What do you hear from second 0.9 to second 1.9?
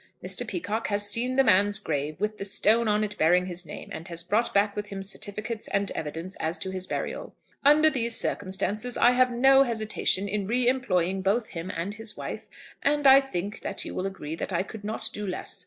seen the man's